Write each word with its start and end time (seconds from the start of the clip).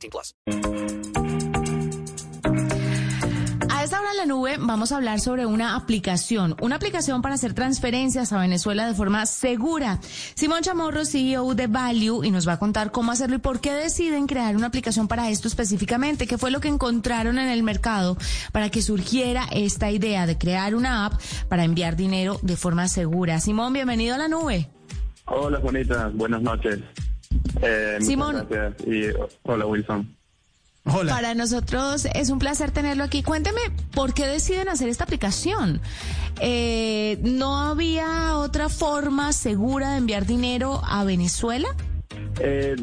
18 0.00 0.10
plus. 0.10 0.34
A 3.70 3.84
esta 3.84 3.98
hora 3.98 4.10
en 4.10 4.16
la 4.18 4.26
nube 4.26 4.56
vamos 4.58 4.92
a 4.92 4.96
hablar 4.96 5.20
sobre 5.20 5.46
una 5.46 5.74
aplicación, 5.74 6.54
una 6.60 6.76
aplicación 6.76 7.22
para 7.22 7.36
hacer 7.36 7.54
transferencias 7.54 8.30
a 8.32 8.38
Venezuela 8.38 8.86
de 8.86 8.94
forma 8.94 9.24
segura. 9.24 10.00
Simón 10.34 10.60
Chamorro, 10.60 11.06
CEO 11.06 11.54
de 11.54 11.66
Value, 11.66 12.22
y 12.24 12.30
nos 12.30 12.46
va 12.46 12.54
a 12.54 12.58
contar 12.58 12.90
cómo 12.92 13.12
hacerlo 13.12 13.36
y 13.36 13.38
por 13.38 13.60
qué 13.60 13.72
deciden 13.72 14.26
crear 14.26 14.54
una 14.54 14.66
aplicación 14.66 15.08
para 15.08 15.30
esto 15.30 15.48
específicamente, 15.48 16.26
qué 16.26 16.36
fue 16.36 16.50
lo 16.50 16.60
que 16.60 16.68
encontraron 16.68 17.38
en 17.38 17.48
el 17.48 17.62
mercado 17.62 18.18
para 18.52 18.68
que 18.68 18.82
surgiera 18.82 19.46
esta 19.50 19.90
idea 19.90 20.26
de 20.26 20.36
crear 20.36 20.74
una 20.74 21.06
app 21.06 21.14
para 21.48 21.64
enviar 21.64 21.96
dinero 21.96 22.38
de 22.42 22.56
forma 22.56 22.86
segura. 22.88 23.40
Simón, 23.40 23.72
bienvenido 23.72 24.14
a 24.14 24.18
la 24.18 24.28
nube. 24.28 24.68
Hola, 25.24 25.58
Juanita. 25.60 26.10
Buenas 26.12 26.42
noches. 26.42 26.80
Eh, 27.62 27.98
Simón. 28.00 28.46
gracias. 28.48 28.86
Y 28.86 29.04
hola, 29.42 29.66
Wilson. 29.66 30.16
Hola. 30.84 31.12
Para 31.12 31.34
nosotros 31.34 32.06
es 32.14 32.30
un 32.30 32.38
placer 32.38 32.70
tenerlo 32.70 33.04
aquí. 33.04 33.22
Cuénteme, 33.22 33.60
¿por 33.92 34.14
qué 34.14 34.26
deciden 34.26 34.68
hacer 34.68 34.88
esta 34.88 35.04
aplicación? 35.04 35.80
Eh, 36.40 37.18
¿No 37.22 37.58
había 37.58 38.36
otra 38.38 38.68
forma 38.70 39.32
segura 39.32 39.92
de 39.92 39.98
enviar 39.98 40.24
dinero 40.24 40.80
a 40.84 41.04
Venezuela? 41.04 41.68
Eh, 42.40 42.76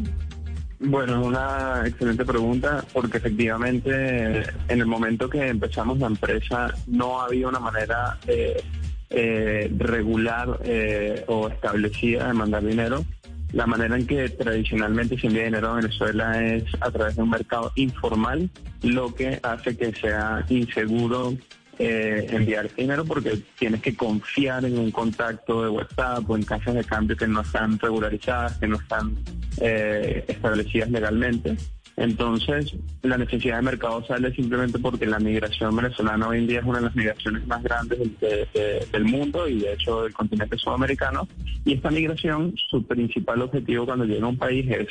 bueno, 0.80 1.24
una 1.24 1.84
excelente 1.88 2.24
pregunta, 2.24 2.86
porque 2.94 3.18
efectivamente 3.18 4.44
en 4.68 4.80
el 4.80 4.86
momento 4.86 5.28
que 5.28 5.48
empezamos 5.48 5.98
la 5.98 6.08
empresa 6.08 6.74
no 6.86 7.20
había 7.20 7.48
una 7.48 7.60
manera 7.60 8.20
eh, 8.28 8.64
eh, 9.10 9.72
regular 9.76 10.60
eh, 10.64 11.24
o 11.28 11.48
establecida 11.48 12.28
de 12.28 12.34
mandar 12.34 12.64
dinero. 12.64 13.04
La 13.54 13.66
manera 13.66 13.96
en 13.96 14.06
que 14.06 14.30
tradicionalmente 14.30 15.18
se 15.18 15.28
envía 15.28 15.46
dinero 15.46 15.70
a 15.70 15.76
Venezuela 15.76 16.44
es 16.44 16.66
a 16.82 16.92
través 16.92 17.16
de 17.16 17.24
un 17.24 17.30
mercado 17.30 17.72
informal, 17.76 18.50
lo 18.84 19.14
que 19.16 19.40
hace 19.42 19.78
que 19.78 19.94
sea 19.94 20.46
inseguro 20.50 21.34
eh, 21.80 22.28
enviar 22.32 22.74
dinero 22.74 23.06
porque 23.06 23.40
tienes 23.58 23.82
que 23.82 23.96
confiar 23.96 24.66
en 24.66 24.80
un 24.80 24.90
contacto 24.90 25.64
de 25.64 25.70
WhatsApp 25.70 26.28
o 26.28 26.36
en 26.36 26.44
casas 26.44 26.74
de 26.74 26.84
cambio 26.84 27.16
que 27.16 27.28
no 27.28 27.42
están 27.42 27.78
regularizadas, 27.78 28.58
que 28.58 28.68
no 28.68 28.78
están 28.78 29.16
eh, 29.62 30.26
establecidas 30.28 30.90
legalmente. 30.90 31.56
Entonces, 31.98 32.76
la 33.02 33.18
necesidad 33.18 33.56
de 33.58 33.64
mercado 33.64 34.06
sale 34.06 34.32
simplemente 34.34 34.78
porque 34.78 35.08
la 35.08 35.18
migración 35.20 35.76
venezolana 35.76 36.28
hoy 36.28 36.38
en 36.38 36.48
día 36.48 36.60
es 36.60 36.66
una 36.66 36.78
de 36.78 36.86
las 36.86 36.96
migraciones 36.96 37.46
más 37.48 37.64
grandes 37.64 37.98
del, 37.98 38.16
de- 38.20 38.48
de- 38.54 38.88
del 38.92 39.04
mundo 39.06 39.48
y 39.48 39.60
de 39.60 39.74
hecho 39.74 40.04
del 40.04 40.14
continente 40.14 40.58
sudamericano. 40.58 41.28
Y 41.66 41.74
esta 41.74 41.90
migración, 41.90 42.54
su 42.70 42.84
principal 42.86 43.42
objetivo 43.42 43.86
cuando 43.86 44.06
llega 44.06 44.26
a 44.26 44.30
un 44.30 44.38
país 44.38 44.70
es 44.70 44.88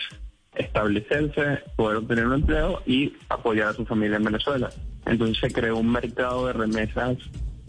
establecerse, 0.56 1.60
poder 1.76 1.98
obtener 1.98 2.26
un 2.26 2.34
empleo 2.34 2.82
y 2.86 3.12
apoyar 3.28 3.68
a 3.68 3.72
su 3.74 3.84
familia 3.86 4.16
en 4.16 4.24
Venezuela. 4.24 4.70
Entonces 5.06 5.38
se 5.40 5.52
creó 5.52 5.76
un 5.78 5.92
mercado 5.92 6.46
de 6.48 6.52
remesas 6.54 7.16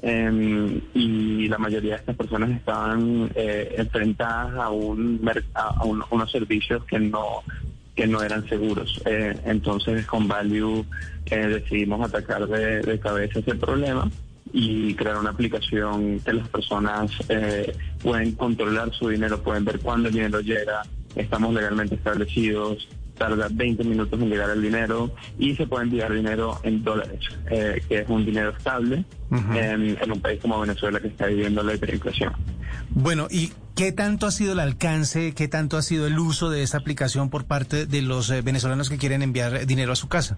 em, 0.01 0.81
y 0.93 1.47
la 1.47 1.57
mayoría 1.57 1.93
de 1.93 1.99
estas 1.99 2.15
personas 2.15 2.49
estaban 2.51 3.29
eh, 3.35 3.75
enfrentadas 3.77 4.55
a 4.55 4.69
un 4.69 5.21
a, 5.53 5.61
a 5.61 5.83
un- 5.83 6.03
unos 6.09 6.31
servicios 6.31 6.83
que 6.85 6.99
no 6.99 7.43
que 7.97 8.07
no 8.07 8.21
eran 8.21 8.47
seguros. 8.47 9.01
Eh, 9.05 9.35
entonces 9.45 10.05
con 10.05 10.27
Value 10.27 10.85
eh, 11.25 11.47
decidimos 11.47 12.07
atacar 12.07 12.47
de, 12.47 12.81
de 12.81 12.99
cabeza 12.99 13.39
ese 13.39 13.55
problema 13.55 14.09
y 14.53 14.93
crear 14.93 15.17
una 15.17 15.31
aplicación 15.31 16.19
que 16.19 16.33
las 16.33 16.47
personas 16.47 17.11
eh, 17.27 17.75
pueden 18.01 18.33
controlar 18.33 18.93
su 18.93 19.09
dinero, 19.09 19.41
pueden 19.41 19.65
ver 19.65 19.79
cuándo 19.79 20.07
el 20.07 20.13
dinero 20.13 20.39
llega, 20.39 20.83
estamos 21.15 21.53
legalmente 21.53 21.95
establecidos, 21.95 22.87
tarda 23.17 23.47
20 23.51 23.83
minutos 23.83 24.21
en 24.21 24.29
llegar 24.29 24.51
el 24.51 24.61
dinero 24.61 25.11
y 25.39 25.55
se 25.55 25.65
puede 25.65 25.85
enviar 25.85 26.13
dinero 26.13 26.59
en 26.63 26.83
dólares, 26.83 27.19
eh, 27.49 27.81
que 27.89 27.99
es 27.99 28.09
un 28.09 28.23
dinero 28.23 28.51
estable 28.51 29.03
en, 29.31 29.97
en 29.99 30.11
un 30.11 30.21
país 30.21 30.39
como 30.39 30.61
Venezuela 30.61 30.99
que 30.99 31.07
está 31.07 31.25
viviendo 31.25 31.63
la 31.63 31.73
hiperinflación. 31.73 32.33
Bueno, 32.99 33.27
¿y 33.29 33.51
qué 33.75 33.91
tanto 33.91 34.25
ha 34.25 34.31
sido 34.31 34.53
el 34.53 34.59
alcance, 34.59 35.35
qué 35.35 35.47
tanto 35.47 35.77
ha 35.77 35.83
sido 35.83 36.07
el 36.07 36.17
uso 36.17 36.49
de 36.49 36.63
esta 36.63 36.79
aplicación 36.79 37.29
por 37.29 37.45
parte 37.45 37.85
de 37.85 38.01
los 38.01 38.31
eh, 38.31 38.41
venezolanos 38.41 38.89
que 38.89 38.97
quieren 38.97 39.21
enviar 39.21 39.67
dinero 39.67 39.91
a 39.91 39.95
su 39.95 40.09
casa? 40.09 40.35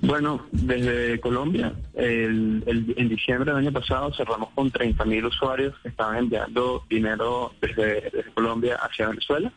Bueno, 0.00 0.46
desde 0.52 1.18
Colombia, 1.18 1.74
el, 1.94 2.62
en 2.96 3.08
diciembre 3.08 3.50
del 3.50 3.66
año 3.66 3.72
pasado 3.72 4.14
cerramos 4.14 4.50
con 4.54 4.70
30.000 4.70 5.26
usuarios 5.26 5.74
que 5.82 5.88
estaban 5.88 6.18
enviando 6.18 6.84
dinero 6.88 7.52
desde, 7.60 8.02
desde 8.02 8.30
Colombia 8.32 8.76
hacia 8.76 9.08
Venezuela 9.08 9.52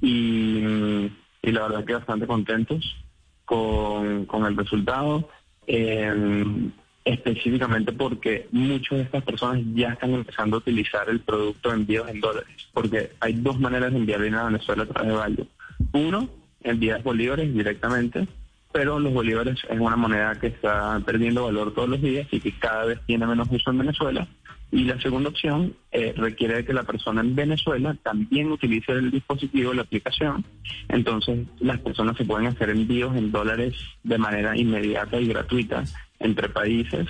y, 0.00 1.10
y 1.42 1.50
la 1.50 1.62
verdad 1.62 1.84
que 1.84 1.94
bastante 1.94 2.28
contentos 2.28 2.96
con, 3.44 4.24
con 4.26 4.46
el 4.46 4.56
resultado, 4.56 5.28
eh, 5.66 6.70
específicamente 7.04 7.92
porque 7.92 8.48
muchas 8.50 8.98
de 8.98 9.04
estas 9.04 9.22
personas 9.24 9.62
ya 9.74 9.90
están 9.90 10.14
empezando 10.14 10.56
a 10.56 10.58
utilizar 10.58 11.08
el 11.08 11.20
producto 11.20 11.68
de 11.68 11.76
envíos 11.76 12.08
en 12.08 12.20
dólares, 12.20 12.48
porque 12.72 13.10
hay 13.20 13.34
dos 13.34 13.60
maneras 13.60 13.92
de 13.92 13.98
enviar 13.98 14.22
dinero 14.22 14.42
a 14.42 14.46
Venezuela 14.46 14.84
a 14.84 14.86
través 14.86 15.10
de 15.10 15.16
Value. 15.16 15.48
Uno, 15.92 16.28
envías 16.62 17.02
bolívares 17.02 17.52
directamente, 17.52 18.26
pero 18.72 18.98
los 18.98 19.12
bolívares 19.12 19.58
es 19.68 19.78
una 19.78 19.96
moneda 19.96 20.34
que 20.40 20.48
está 20.48 21.00
perdiendo 21.04 21.44
valor 21.44 21.74
todos 21.74 21.90
los 21.90 22.00
días 22.00 22.26
y 22.30 22.40
que 22.40 22.52
cada 22.58 22.86
vez 22.86 23.00
tiene 23.06 23.26
menos 23.26 23.48
uso 23.50 23.70
en 23.70 23.78
Venezuela. 23.78 24.26
Y 24.72 24.82
la 24.84 25.00
segunda 25.00 25.28
opción 25.28 25.76
eh, 25.92 26.12
requiere 26.16 26.56
de 26.56 26.64
que 26.64 26.72
la 26.72 26.82
persona 26.82 27.20
en 27.20 27.36
Venezuela 27.36 27.96
también 28.02 28.50
utilice 28.50 28.90
el 28.90 29.12
dispositivo, 29.12 29.72
la 29.72 29.82
aplicación. 29.82 30.44
Entonces 30.88 31.46
las 31.60 31.78
personas 31.78 32.16
se 32.16 32.24
pueden 32.24 32.48
hacer 32.48 32.70
envíos 32.70 33.14
en 33.14 33.30
dólares 33.30 33.76
de 34.02 34.18
manera 34.18 34.56
inmediata 34.56 35.20
y 35.20 35.28
gratuita 35.28 35.84
entre 36.24 36.48
países. 36.48 37.06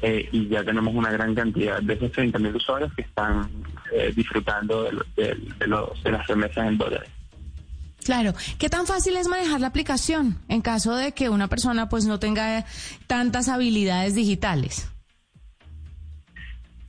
eh, 0.00 0.28
y 0.32 0.48
ya 0.48 0.64
tenemos 0.64 0.94
una 0.94 1.12
gran 1.12 1.34
cantidad 1.34 1.80
de 1.80 1.92
esos 1.94 2.10
30.000 2.12 2.56
usuarios 2.56 2.92
que 2.94 3.02
están 3.02 3.48
eh, 3.94 4.10
disfrutando 4.16 4.84
de, 4.84 4.90
de- 5.16 5.34
de 5.58 5.66
los- 5.66 6.02
de 6.02 6.10
las 6.10 6.26
remesas 6.26 6.66
en 6.66 6.78
dólares. 6.78 7.08
Claro. 8.04 8.32
¿Qué 8.58 8.68
tan 8.68 8.86
fácil 8.86 9.16
es 9.16 9.28
manejar 9.28 9.60
la 9.60 9.68
aplicación 9.68 10.38
en 10.48 10.60
caso 10.62 10.96
de 10.96 11.12
que 11.12 11.28
una 11.28 11.46
persona 11.46 11.88
pues 11.88 12.04
no 12.06 12.18
tenga 12.18 12.64
tantas 13.06 13.48
habilidades 13.48 14.14
digitales? 14.16 14.88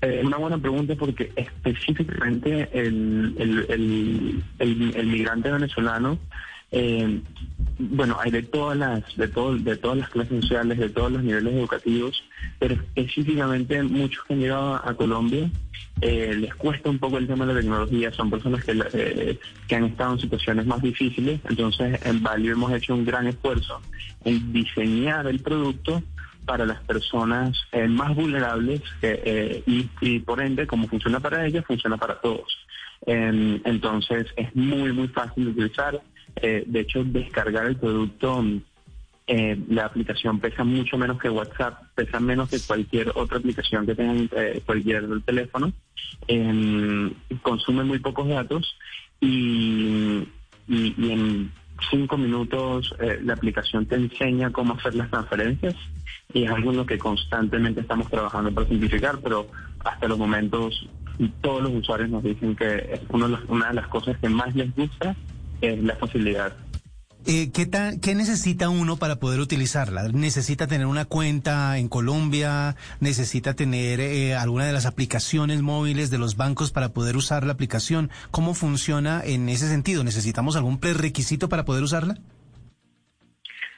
Eh, 0.02 0.20
Es 0.22 0.26
una 0.26 0.38
buena 0.38 0.58
pregunta 0.58 0.96
porque 0.98 1.32
específicamente 1.36 2.70
el, 2.74 3.36
el, 3.38 4.44
el- 4.60 4.94
el 4.96 5.08
migrante 5.08 5.52
venezolano, 5.52 6.18
eh, 6.74 7.22
bueno, 7.78 8.18
hay 8.20 8.32
de 8.32 8.42
todas 8.42 8.78
las, 8.78 9.16
de 9.16 9.28
todo, 9.28 9.56
de 9.56 9.78
todas 9.78 9.98
las 9.98 10.10
clases 10.10 10.42
sociales, 10.42 10.80
de 10.80 10.90
todos 10.90 11.12
los 11.12 11.24
niveles 11.24 11.54
educativos, 11.54 12.24
pero 12.60 12.74
específicamente 12.74 13.82
muchos 13.84 14.24
que 14.24 14.34
han 14.34 14.40
llegado 14.40 14.76
a 14.76 14.94
Colombia 14.96 15.50
eh, 16.02 16.34
les 16.36 16.54
cuesta 16.56 16.90
un 16.90 16.98
poco 16.98 17.20
el 17.20 17.28
tema 17.28 17.46
de 17.46 17.54
la 17.54 17.60
tecnología, 17.60 18.12
son 18.12 18.32
personas 18.32 18.64
que, 18.64 18.72
eh, 18.94 19.40
que 19.68 19.76
han 19.76 19.86
estado 19.86 20.14
en 20.14 20.20
situaciones 20.20 20.66
más 20.66 20.82
difíciles, 20.82 21.40
entonces 21.48 22.00
en 22.06 22.24
Value 22.24 22.52
hemos 22.52 22.74
hecho 22.74 22.96
un 22.96 23.06
gran 23.06 23.28
esfuerzo 23.28 23.80
en 24.26 24.52
diseñar 24.52 25.28
el 25.28 25.40
producto 25.40 26.02
para 26.46 26.66
las 26.66 26.82
personas 26.82 27.56
eh, 27.72 27.88
más 27.88 28.16
vulnerables 28.16 28.82
y 30.02 30.20
por 30.20 30.42
ende, 30.42 30.68
como 30.68 30.88
funciona 30.88 31.20
para 31.20 31.46
ellas, 31.46 31.64
funciona 31.66 31.98
para 31.98 32.20
todos. 32.20 32.58
Em, 33.06 33.60
entonces 33.66 34.28
es 34.36 34.56
muy, 34.56 34.94
muy 34.94 35.08
fácil 35.10 35.46
de 35.46 35.52
utilizar. 35.52 36.02
Eh, 36.36 36.64
de 36.66 36.80
hecho, 36.82 37.04
descargar 37.04 37.68
el 37.68 37.76
producto, 37.78 38.44
eh, 39.28 39.58
la 39.70 39.86
aplicación 39.86 40.40
pesa 40.40 40.64
mucho 40.64 40.98
menos 40.98 41.20
que 41.20 41.30
WhatsApp, 41.30 41.82
pesa 41.96 42.20
menos 42.20 42.50
que 42.50 42.60
cualquier 42.60 43.12
otra 43.16 43.38
aplicación 43.38 43.86
que 43.86 43.96
tenga 43.96 44.28
eh, 44.42 44.62
cualquier 44.66 45.22
teléfono. 45.22 45.72
Em, 46.28 47.12
consume 47.42 47.84
muy 47.84 48.00
pocos 48.00 48.28
datos 48.28 48.76
y, 49.20 50.24
y- 50.68 50.96
en 51.12 51.52
cinco 51.90 52.18
minutos 52.18 52.94
eh, 53.00 53.20
la 53.24 53.34
aplicación 53.34 53.86
te 53.86 53.96
enseña 53.96 54.52
cómo 54.52 54.74
hacer 54.76 54.96
las 54.96 55.10
transferencias 55.10 55.76
y 56.34 56.44
es 56.44 56.52
algo 56.52 56.72
en 56.72 56.78
lo 56.78 56.86
que 56.86 56.98
constantemente 56.98 57.82
estamos 57.82 58.10
trabajando 58.10 58.54
para 58.54 58.68
simplificar, 58.68 59.20
pero 59.22 59.48
hasta 59.84 60.08
los 60.08 60.18
momentos 60.18 60.88
todos 61.42 61.62
los 61.64 61.74
usuarios 61.74 62.10
nos 62.10 62.24
dicen 62.24 62.56
que 62.56 62.76
es 62.94 63.02
uno 63.10 63.28
de 63.30 63.38
una 63.48 63.70
de 63.70 63.74
las 63.76 63.88
cosas 63.88 64.18
que 64.20 64.30
más 64.30 64.56
les 64.56 64.74
gusta 64.76 65.16
es 65.72 65.84
la 65.84 65.96
facilidad. 65.96 66.54
Eh, 67.26 67.52
¿qué, 67.54 67.66
ta- 67.66 67.94
¿Qué 68.02 68.16
necesita 68.16 68.68
uno 68.68 68.98
para 68.98 69.16
poder 69.16 69.40
utilizarla? 69.40 70.10
¿Necesita 70.10 70.68
tener 70.68 70.88
una 70.88 71.06
cuenta 71.06 71.78
en 71.78 71.88
Colombia? 71.88 72.76
¿Necesita 73.00 73.54
tener 73.54 74.02
eh, 74.02 74.36
alguna 74.36 74.66
de 74.66 74.74
las 74.74 74.86
aplicaciones 74.86 75.62
móviles 75.62 76.10
de 76.12 76.18
los 76.18 76.36
bancos 76.36 76.72
para 76.72 76.90
poder 76.90 77.16
usar 77.16 77.46
la 77.46 77.54
aplicación? 77.54 78.10
¿Cómo 78.32 78.54
funciona 78.54 79.22
en 79.24 79.48
ese 79.48 79.70
sentido? 79.70 80.04
¿Necesitamos 80.04 80.58
algún 80.58 80.80
prerequisito 80.82 81.48
para 81.48 81.64
poder 81.64 81.84
usarla? 81.84 82.18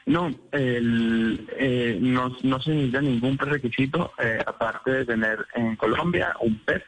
No, 0.08 0.28
el, 0.52 1.48
eh, 1.58 1.98
no, 2.02 2.36
no 2.44 2.62
se 2.62 2.72
necesita 2.72 3.02
ningún 3.02 3.38
prerequisito 3.38 4.12
eh, 4.24 4.38
aparte 4.46 4.92
de 4.92 5.06
tener 5.06 5.40
en 5.56 5.76
Colombia 5.76 6.34
un 6.42 6.60
PEP 6.60 6.84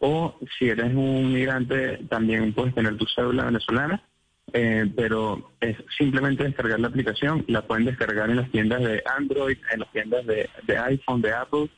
o 0.00 0.36
si 0.58 0.68
eres 0.68 0.92
un 0.94 1.32
migrante 1.32 1.98
también 2.08 2.52
puedes 2.52 2.74
tener 2.74 2.96
tu 2.96 3.04
cédula 3.14 3.44
venezolana, 3.44 4.02
eh, 4.52 4.90
pero 4.96 5.52
es 5.60 5.76
simplemente 5.96 6.44
descargar 6.44 6.80
la 6.80 6.88
aplicación, 6.88 7.44
la 7.48 7.62
pueden 7.62 7.84
descargar 7.84 8.30
en 8.30 8.36
las 8.36 8.50
tiendas 8.50 8.82
de 8.82 9.02
Android, 9.16 9.58
en 9.72 9.80
las 9.80 9.92
tiendas 9.92 10.26
de, 10.26 10.48
de 10.66 10.78
iPhone, 10.78 11.20
de 11.20 11.32
Apple, 11.32 11.68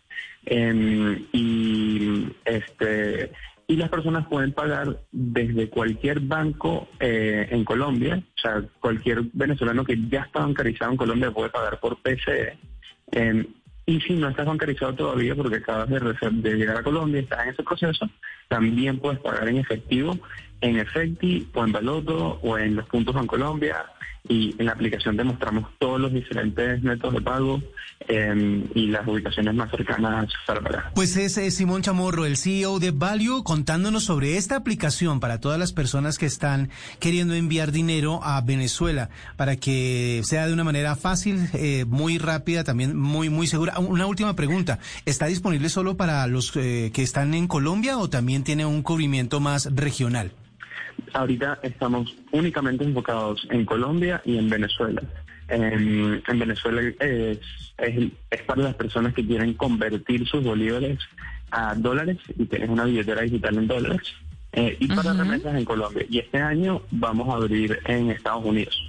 em, 0.47 1.27
y 1.33 2.29
este 2.45 3.33
y 3.67 3.77
las 3.77 3.89
personas 3.89 4.27
pueden 4.27 4.53
pagar 4.53 5.01
desde 5.13 5.71
cualquier 5.71 6.19
banco 6.19 6.89
eh, 6.99 7.47
en 7.51 7.65
Colombia, 7.65 8.21
o 8.37 8.41
sea, 8.41 8.65
cualquier 8.81 9.23
venezolano 9.33 9.85
que 9.85 9.97
ya 10.09 10.23
está 10.23 10.41
bancarizado 10.41 10.91
en 10.91 10.97
Colombia 10.97 11.31
puede 11.31 11.51
pagar 11.51 11.79
por 11.79 11.97
PCE. 12.03 12.59
eh, 13.13 13.47
y 13.87 14.01
si 14.03 14.15
no 14.15 14.29
estás 14.29 14.47
bancarizado 14.47 14.95
todavía 14.95 15.35
porque 15.35 15.57
acabas 15.57 15.89
de, 15.89 15.99
de 15.99 16.55
llegar 16.55 16.77
a 16.77 16.83
Colombia 16.83 17.21
y 17.21 17.25
estás 17.25 17.45
en 17.45 17.53
ese 17.53 17.63
proceso, 17.63 18.09
también 18.49 18.99
puedes 18.99 19.19
pagar 19.21 19.49
en 19.49 19.57
efectivo, 19.57 20.17
en 20.61 20.79
Efecti 20.79 21.49
o 21.55 21.65
en 21.65 21.73
Baloto 21.73 22.39
o 22.43 22.59
en 22.59 22.77
los 22.77 22.87
puntos 22.87 23.17
en 23.17 23.27
Colombia. 23.27 23.87
Y 24.29 24.55
en 24.59 24.67
la 24.67 24.73
aplicación 24.73 25.17
te 25.17 25.25
mostramos 25.25 25.71
todos 25.79 25.99
los 25.99 26.13
diferentes 26.13 26.83
métodos 26.83 27.15
de 27.15 27.21
pago 27.23 27.63
eh, 28.07 28.69
y 28.75 28.89
las 28.89 29.07
ubicaciones 29.09 29.55
más 29.55 29.71
cercanas 29.71 30.31
para 30.47 30.61
pagar. 30.61 30.93
Pues 30.95 31.17
es 31.17 31.39
eh, 31.39 31.51
Simón 31.51 31.81
Chamorro, 31.81 32.27
el 32.27 32.37
CEO 32.37 32.79
de 32.81 32.91
Value, 32.91 33.43
contándonos 33.43 34.05
sobre 34.05 34.37
esta 34.37 34.57
aplicación 34.57 35.21
para 35.21 35.41
todas 35.41 35.59
las 35.59 35.73
personas 35.73 36.19
que 36.19 36.27
están 36.27 36.69
queriendo 36.99 37.35
enviar 37.35 37.73
dinero 37.73 38.21
a 38.23 38.41
Venezuela, 38.43 39.09
para 39.37 39.57
que 39.57 40.21
sea 40.25 40.47
de 40.47 40.53
una 40.53 40.65
manera 40.65 40.97
fácil, 40.97 41.49
eh, 41.55 41.87
muy 41.89 42.19
rápida, 42.19 42.63
también 42.63 42.97
muy, 42.99 43.31
muy 43.31 43.47
segura. 43.47 43.79
Una 43.79 44.07
última 44.07 44.37
pregunta, 44.37 44.81
¿está 45.07 45.27
disponible 45.27 45.71
solo 45.71 45.97
para 45.97 46.27
los 46.27 46.55
eh, 46.57 46.91
que 46.93 47.03
están 47.03 47.33
en 47.33 47.49
Colombia 47.49 47.97
o 47.97 48.11
también 48.11 48.45
tiene 48.45 48.67
un 48.67 48.83
cubrimiento 48.83 49.41
más 49.41 49.75
regional? 49.75 50.33
Ahorita 51.13 51.59
estamos 51.63 52.15
únicamente 52.33 52.85
enfocados 52.85 53.47
en 53.51 53.65
Colombia 53.65 54.21
y 54.25 54.39
en 54.39 54.49
Venezuela. 54.49 55.03
En, 55.49 56.23
en 56.27 56.39
Venezuela 56.39 56.81
es, 57.01 57.39
es, 57.79 58.09
es 58.31 58.43
para 58.43 58.63
las 58.63 58.75
personas 58.75 59.15
que 59.15 59.27
quieren 59.27 59.55
convertir 59.55 60.27
sus 60.29 60.45
bolívares 60.45 60.99
a 61.51 61.75
dólares 61.75 62.19
y 62.39 62.45
tienes 62.47 62.69
una 62.69 62.85
billetera 62.85 63.23
digital 63.23 63.57
en 63.59 63.67
dólares. 63.67 64.15
eh, 64.53 64.77
y 64.81 64.89
para 64.89 65.13
remesas 65.13 65.55
en 65.55 65.65
Colombia. 65.65 66.05
Y 66.09 66.19
este 66.19 66.39
año 66.39 66.83
vamos 66.91 67.29
a 67.29 67.37
abrir 67.37 67.79
en 67.87 68.11
Estados 68.11 68.45
Unidos. 68.45 68.81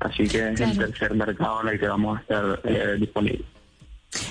Así 0.00 0.26
que 0.26 0.50
es 0.50 0.60
el 0.60 0.78
tercer 0.78 1.14
mercado 1.14 1.60
en 1.62 1.68
el 1.68 1.80
que 1.80 1.88
vamos 1.88 2.18
a 2.18 2.20
estar 2.22 2.60
eh, 2.64 2.96
disponibles. 2.98 3.46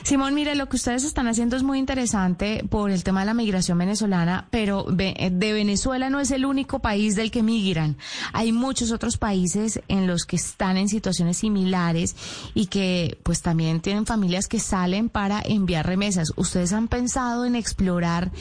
Simón, 0.04 0.34
mire, 0.34 0.56
lo 0.56 0.68
que 0.68 0.76
ustedes 0.76 1.04
están 1.04 1.28
haciendo 1.28 1.56
es 1.56 1.64
muy 1.64 1.80
interesante 1.80 2.66
por 2.70 2.92
el 2.92 3.04
tema 3.04 3.22
de 3.22 3.28
la 3.28 3.34
migración 3.34 3.78
venezolana, 3.78 4.48
pero 4.52 4.86
eh, 4.98 5.30
de 5.32 5.54
Venezuela 5.54 6.10
no 6.10 6.20
es 6.20 6.32
el 6.32 6.46
único 6.46 6.80
país 6.80 7.16
del 7.16 7.32
que 7.32 7.44
migran. 7.44 7.98
Hay 8.34 8.52
muchos 8.52 8.92
otros 8.92 9.18
países 9.18 9.82
en 9.88 10.08
los 10.08 10.26
que 10.26 10.36
están 10.36 10.78
en 10.78 10.90
situaciones 10.90 11.38
similares 11.38 12.16
y 12.54 12.68
que 12.68 13.20
pues 13.24 13.42
también 13.42 13.80
tienen 13.80 14.06
familias 14.06 14.48
que 14.48 14.60
salen 14.60 15.08
para 15.08 15.42
enviar 15.42 15.86
remesas. 15.86 16.34
¿Ustedes 16.36 16.74
han 16.74 16.88
pensado 16.88 17.46
en 17.46 17.56
explorar 17.56 18.32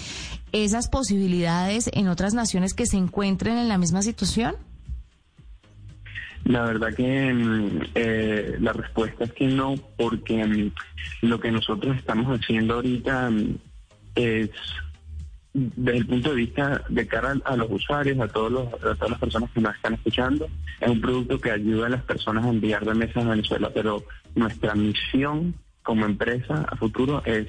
esas 0.52 0.88
posibilidades 0.88 1.88
en 1.92 2.08
otras 2.08 2.34
naciones 2.34 2.74
que 2.74 2.86
se 2.86 2.96
encuentren 2.96 3.58
en 3.58 3.68
la 3.68 3.78
misma 3.78 4.02
situación? 4.02 4.56
La 6.48 6.62
verdad 6.62 6.94
que 6.94 7.32
mm, 7.34 7.80
eh, 7.94 8.56
la 8.58 8.72
respuesta 8.72 9.24
es 9.24 9.32
que 9.34 9.46
no, 9.46 9.74
porque 9.98 10.42
mm, 10.46 10.72
lo 11.26 11.38
que 11.38 11.52
nosotros 11.52 11.94
estamos 11.94 12.26
haciendo 12.40 12.74
ahorita 12.74 13.28
mm, 13.28 13.54
es, 14.14 14.50
desde 15.52 15.98
el 15.98 16.06
punto 16.06 16.30
de 16.30 16.36
vista 16.36 16.82
de 16.88 17.06
cara 17.06 17.36
a, 17.44 17.54
los 17.54 17.70
usuarios, 17.70 18.18
a, 18.18 18.28
todos 18.28 18.50
los, 18.50 18.66
a 18.82 18.94
todas 18.94 19.10
las 19.10 19.18
personas 19.20 19.50
que 19.50 19.60
nos 19.60 19.76
están 19.76 19.92
escuchando, 19.92 20.48
es 20.80 20.88
un 20.88 21.02
producto 21.02 21.38
que 21.38 21.50
ayuda 21.50 21.86
a 21.86 21.90
las 21.90 22.02
personas 22.04 22.46
a 22.46 22.48
enviar 22.48 22.82
remesas 22.82 23.26
a 23.26 23.28
Venezuela, 23.28 23.70
pero 23.74 24.04
nuestra 24.34 24.74
misión 24.74 25.54
como 25.82 26.06
empresa 26.06 26.64
a 26.66 26.76
futuro 26.76 27.22
es 27.26 27.46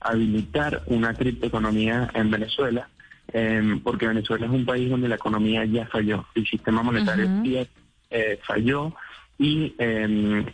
habilitar 0.00 0.84
una 0.86 1.12
criptoeconomía 1.12 2.10
en 2.14 2.30
Venezuela, 2.30 2.88
em, 3.30 3.78
porque 3.80 4.08
Venezuela 4.08 4.46
es 4.46 4.52
un 4.52 4.64
país 4.64 4.88
donde 4.88 5.08
la 5.08 5.16
economía 5.16 5.66
ya 5.66 5.86
falló, 5.86 6.24
el 6.34 6.46
sistema 6.46 6.82
monetario 6.82 7.26
Ujú. 7.26 7.42
fiat, 7.42 7.68
eh, 8.10 8.38
falló 8.46 8.94
y 9.38 9.74
em, 9.78 10.44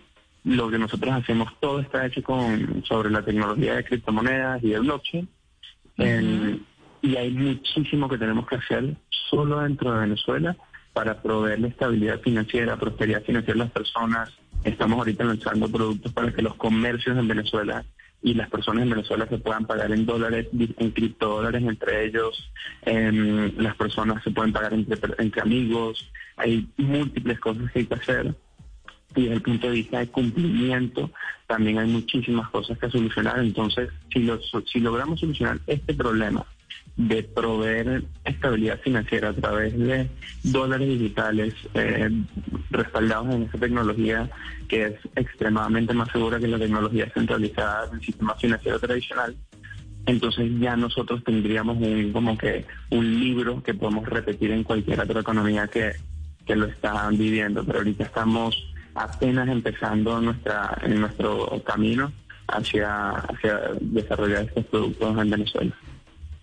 lo 0.44 0.70
que 0.70 0.78
nosotros 0.78 1.14
hacemos 1.14 1.52
todo 1.60 1.80
está 1.80 2.06
hecho 2.06 2.22
con 2.22 2.84
sobre 2.84 3.10
la 3.10 3.24
tecnología 3.24 3.76
de 3.76 3.84
criptomonedas 3.84 4.62
y 4.62 4.70
de 4.70 4.78
blockchain 4.80 5.28
Em, 5.96 6.60
y 7.02 7.16
hay 7.16 7.30
muchísimo 7.30 8.08
que 8.08 8.18
tenemos 8.18 8.46
que 8.46 8.56
hacer 8.56 8.96
solo 9.30 9.60
dentro 9.60 9.92
de 9.92 10.00
Venezuela 10.00 10.56
para 10.92 11.20
proveerle 11.20 11.68
estabilidad 11.68 12.20
financiera, 12.20 12.76
prosperidad 12.76 13.22
financiera 13.22 13.60
a 13.60 13.64
las 13.64 13.72
personas. 13.72 14.30
Estamos 14.64 14.98
ahorita 14.98 15.24
lanzando 15.24 15.68
productos 15.68 16.12
para 16.12 16.32
que 16.32 16.42
los 16.42 16.54
comercios 16.54 17.16
en 17.16 17.28
Venezuela 17.28 17.84
y 18.24 18.32
las 18.34 18.48
personas 18.48 18.82
en 18.84 18.90
Venezuela 18.90 19.26
se 19.28 19.36
puedan 19.38 19.66
pagar 19.66 19.92
en 19.92 20.06
dólares, 20.06 20.48
en 20.52 20.90
criptodólares 20.92 21.62
entre 21.62 22.06
ellos. 22.06 22.50
Em, 22.86 23.52
las 23.58 23.76
personas 23.76 24.24
se 24.24 24.30
pueden 24.30 24.50
pagar 24.52 24.72
entre, 24.72 24.98
entre 25.18 25.42
amigos. 25.42 26.10
Hay 26.38 26.66
múltiples 26.78 27.38
cosas 27.38 27.70
que 27.70 27.80
hay 27.80 27.84
que 27.86 27.94
hacer 27.94 28.34
y 29.14 29.22
desde 29.22 29.34
el 29.34 29.42
punto 29.42 29.66
de 29.68 29.74
vista 29.74 29.98
de 29.98 30.08
cumplimiento 30.08 31.10
también 31.46 31.78
hay 31.78 31.86
muchísimas 31.86 32.48
cosas 32.48 32.78
que 32.78 32.88
solucionar. 32.90 33.38
Entonces, 33.40 33.90
si, 34.10 34.20
lo- 34.20 34.40
si 34.72 34.80
logramos 34.80 35.20
solucionar 35.20 35.58
este 35.66 35.92
problema 35.92 36.44
de 36.96 37.24
proveer 37.24 38.04
estabilidad 38.24 38.80
financiera 38.80 39.28
a 39.30 39.32
través 39.34 39.76
de 39.78 40.08
dólares 40.44 40.88
digitales 40.88 41.52
eh, 41.74 42.08
respaldados 42.74 43.34
en 43.34 43.42
esa 43.44 43.58
tecnología 43.58 44.30
que 44.68 44.86
es 44.86 44.94
extremadamente 45.16 45.94
más 45.94 46.10
segura 46.10 46.38
que 46.38 46.48
la 46.48 46.58
tecnología 46.58 47.10
centralizada 47.14 47.86
del 47.88 48.00
sistema 48.00 48.34
financiero 48.34 48.78
tradicional, 48.78 49.36
entonces 50.06 50.50
ya 50.58 50.76
nosotros 50.76 51.24
tendríamos 51.24 51.78
un, 51.78 52.12
como 52.12 52.36
que 52.36 52.66
un 52.90 53.20
libro 53.20 53.62
que 53.62 53.74
podemos 53.74 54.06
repetir 54.06 54.50
en 54.50 54.64
cualquier 54.64 55.00
otra 55.00 55.20
economía 55.20 55.66
que, 55.68 55.92
que 56.44 56.56
lo 56.56 56.66
está 56.66 57.08
viviendo, 57.10 57.64
pero 57.64 57.78
ahorita 57.78 58.04
estamos 58.04 58.54
apenas 58.94 59.48
empezando 59.48 60.20
nuestra 60.20 60.78
en 60.82 61.00
nuestro 61.00 61.62
camino 61.64 62.12
hacia, 62.48 63.10
hacia 63.10 63.60
desarrollar 63.80 64.44
estos 64.44 64.66
productos 64.66 65.18
en 65.18 65.30
Venezuela. 65.30 65.74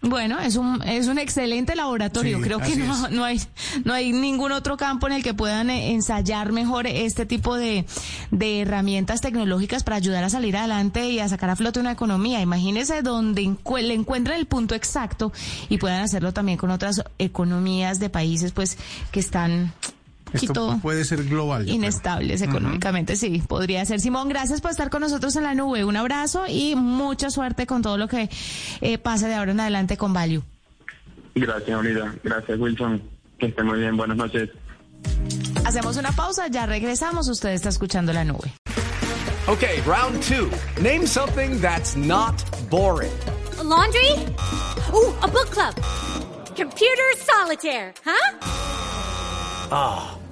Bueno, 0.03 0.39
es 0.39 0.55
un, 0.55 0.81
es 0.81 1.07
un 1.07 1.19
excelente 1.19 1.75
laboratorio. 1.75 2.37
Sí, 2.37 2.43
Creo 2.43 2.59
que 2.59 2.75
no, 2.75 3.09
no 3.09 3.23
hay, 3.23 3.39
no 3.83 3.93
hay 3.93 4.11
ningún 4.11 4.51
otro 4.51 4.75
campo 4.75 5.05
en 5.05 5.13
el 5.13 5.23
que 5.23 5.35
puedan 5.35 5.69
eh, 5.69 5.91
ensayar 5.91 6.51
mejor 6.51 6.87
este 6.87 7.27
tipo 7.27 7.55
de, 7.55 7.85
de 8.31 8.61
herramientas 8.61 9.21
tecnológicas 9.21 9.83
para 9.83 9.97
ayudar 9.97 10.23
a 10.23 10.29
salir 10.31 10.57
adelante 10.57 11.07
y 11.07 11.19
a 11.19 11.29
sacar 11.29 11.51
a 11.51 11.55
flote 11.55 11.79
una 11.79 11.91
economía. 11.91 12.41
Imagínense 12.41 13.03
donde 13.03 13.55
le 13.81 13.93
encuentran 13.93 14.39
el 14.39 14.47
punto 14.47 14.73
exacto 14.73 15.31
y 15.69 15.77
puedan 15.77 16.01
hacerlo 16.01 16.33
también 16.33 16.57
con 16.57 16.71
otras 16.71 17.03
economías 17.19 17.99
de 17.99 18.09
países 18.09 18.53
pues 18.53 18.79
que 19.11 19.19
están 19.19 19.71
Esto 20.33 20.79
puede 20.81 21.03
ser 21.05 21.23
global. 21.25 21.67
inestables 21.67 22.41
económicamente, 22.41 23.15
sí, 23.15 23.43
podría 23.47 23.85
ser. 23.85 23.99
Simón, 23.99 24.29
gracias 24.29 24.61
por 24.61 24.71
estar 24.71 24.89
con 24.89 25.01
nosotros 25.01 25.35
en 25.35 25.43
la 25.43 25.53
nube. 25.53 25.85
Un 25.85 25.97
abrazo 25.97 26.43
y 26.47 26.75
mucha 26.75 27.29
suerte 27.29 27.67
con 27.67 27.81
todo 27.81 27.97
lo 27.97 28.07
que 28.07 28.29
eh, 28.81 28.97
pase 28.97 29.27
de 29.27 29.35
ahora 29.35 29.51
en 29.51 29.59
adelante 29.59 29.97
con 29.97 30.13
Value. 30.13 30.43
Gracias, 31.35 31.79
Unida. 31.79 32.15
Gracias, 32.23 32.59
Wilson. 32.59 33.01
Que 33.39 33.47
esté 33.47 33.63
muy 33.63 33.79
bien. 33.79 33.97
Buenas 33.97 34.17
noches. 34.17 34.49
Hacemos 35.65 35.97
una 35.97 36.11
pausa, 36.11 36.47
ya 36.47 36.65
regresamos. 36.65 37.27
Usted 37.27 37.49
está 37.49 37.69
escuchando 37.69 38.13
la 38.13 38.23
nube. 38.23 38.51
Okay, 39.47 39.81
round 39.85 40.21
two. 40.21 40.49
Name 40.81 41.07
something 41.07 41.59
that's 41.59 41.95
not 41.95 42.43
boring. 42.69 43.11
A 43.59 43.63
laundry? 43.63 44.11
Ooh, 44.93 45.13
a 45.21 45.27
book 45.27 45.49
club. 45.49 45.73
Computer 46.55 47.15
solitaire, 47.17 47.93
huh? 48.05 48.37